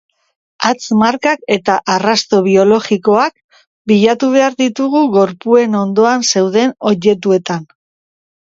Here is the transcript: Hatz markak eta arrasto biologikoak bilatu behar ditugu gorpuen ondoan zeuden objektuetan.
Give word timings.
Hatz 0.67 0.87
markak 1.01 1.43
eta 1.55 1.75
arrasto 1.95 2.39
biologikoak 2.47 3.61
bilatu 3.93 4.31
behar 4.37 4.57
ditugu 4.65 5.05
gorpuen 5.19 5.81
ondoan 5.83 6.27
zeuden 6.33 6.75
objektuetan. 6.95 7.71